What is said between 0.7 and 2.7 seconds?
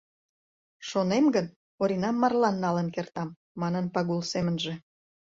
«Шонем гын, Оринам марлан